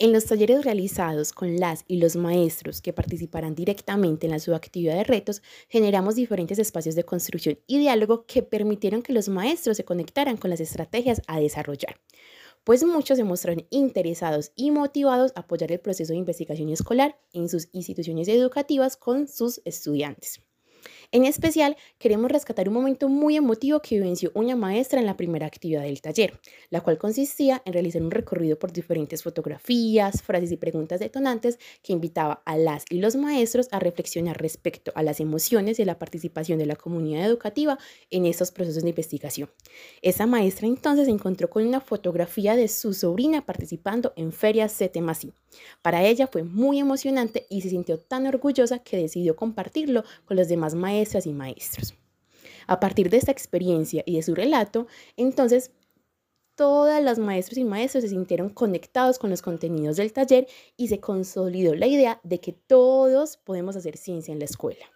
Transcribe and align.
En 0.00 0.12
los 0.12 0.24
talleres 0.24 0.64
realizados 0.64 1.32
con 1.32 1.56
las 1.56 1.84
y 1.86 1.98
los 1.98 2.16
maestros 2.16 2.82
que 2.82 2.92
participarán 2.92 3.54
directamente 3.54 4.26
en 4.26 4.32
la 4.32 4.40
subactividad 4.40 4.96
de 4.96 5.04
retos, 5.04 5.40
generamos 5.68 6.16
diferentes 6.16 6.58
espacios 6.58 6.96
de 6.96 7.04
construcción 7.04 7.60
y 7.68 7.78
diálogo 7.78 8.26
que 8.26 8.42
permitieron 8.42 9.02
que 9.02 9.12
los 9.12 9.28
maestros 9.28 9.76
se 9.76 9.84
conectaran 9.84 10.36
con 10.36 10.50
las 10.50 10.58
estrategias 10.58 11.22
a 11.28 11.38
desarrollar, 11.38 12.00
pues 12.64 12.82
muchos 12.82 13.18
se 13.18 13.24
mostraron 13.24 13.68
interesados 13.70 14.50
y 14.56 14.72
motivados 14.72 15.30
a 15.36 15.40
apoyar 15.40 15.70
el 15.70 15.78
proceso 15.78 16.12
de 16.12 16.18
investigación 16.18 16.70
escolar 16.70 17.16
en 17.32 17.48
sus 17.48 17.68
instituciones 17.70 18.26
educativas 18.26 18.96
con 18.96 19.28
sus 19.28 19.62
estudiantes. 19.64 20.40
En 21.14 21.26
especial, 21.26 21.76
queremos 22.00 22.28
rescatar 22.28 22.68
un 22.68 22.74
momento 22.74 23.08
muy 23.08 23.36
emotivo 23.36 23.78
que 23.78 23.94
vivenció 23.94 24.32
una 24.34 24.56
maestra 24.56 24.98
en 24.98 25.06
la 25.06 25.16
primera 25.16 25.46
actividad 25.46 25.82
del 25.82 26.00
taller, 26.00 26.40
la 26.70 26.80
cual 26.80 26.98
consistía 26.98 27.62
en 27.64 27.72
realizar 27.72 28.02
un 28.02 28.10
recorrido 28.10 28.58
por 28.58 28.72
diferentes 28.72 29.22
fotografías, 29.22 30.22
frases 30.22 30.50
y 30.50 30.56
preguntas 30.56 30.98
detonantes 30.98 31.60
que 31.84 31.92
invitaba 31.92 32.42
a 32.44 32.56
las 32.56 32.84
y 32.90 32.98
los 32.98 33.14
maestros 33.14 33.68
a 33.70 33.78
reflexionar 33.78 34.42
respecto 34.42 34.90
a 34.96 35.04
las 35.04 35.20
emociones 35.20 35.78
y 35.78 35.84
la 35.84 36.00
participación 36.00 36.58
de 36.58 36.66
la 36.66 36.74
comunidad 36.74 37.24
educativa 37.24 37.78
en 38.10 38.26
estos 38.26 38.50
procesos 38.50 38.82
de 38.82 38.88
investigación. 38.88 39.48
Esa 40.02 40.26
maestra 40.26 40.66
entonces 40.66 41.04
se 41.04 41.12
encontró 41.12 41.48
con 41.48 41.64
una 41.64 41.80
fotografía 41.80 42.56
de 42.56 42.66
su 42.66 42.92
sobrina 42.92 43.46
participando 43.46 44.14
en 44.16 44.32
Feria 44.32 44.68
CETEMASI. 44.68 45.32
Para 45.80 46.02
ella 46.02 46.26
fue 46.26 46.42
muy 46.42 46.80
emocionante 46.80 47.46
y 47.48 47.60
se 47.60 47.70
sintió 47.70 48.00
tan 48.00 48.26
orgullosa 48.26 48.80
que 48.80 48.96
decidió 48.96 49.36
compartirlo 49.36 50.02
con 50.24 50.36
los 50.36 50.48
demás 50.48 50.74
maestros 50.74 51.03
maestras 51.04 51.26
y 51.26 51.32
maestros. 51.34 51.94
A 52.66 52.80
partir 52.80 53.10
de 53.10 53.18
esta 53.18 53.30
experiencia 53.30 54.02
y 54.06 54.16
de 54.16 54.22
su 54.22 54.34
relato, 54.34 54.86
entonces 55.18 55.70
todas 56.54 57.02
las 57.02 57.18
maestros 57.18 57.58
y 57.58 57.64
maestros 57.64 58.04
se 58.04 58.08
sintieron 58.08 58.48
conectados 58.48 59.18
con 59.18 59.28
los 59.28 59.42
contenidos 59.42 59.96
del 59.96 60.14
taller 60.14 60.46
y 60.78 60.88
se 60.88 61.00
consolidó 61.00 61.74
la 61.74 61.86
idea 61.86 62.20
de 62.22 62.40
que 62.40 62.52
todos 62.52 63.36
podemos 63.36 63.76
hacer 63.76 63.98
ciencia 63.98 64.32
en 64.32 64.38
la 64.38 64.46
escuela. 64.46 64.86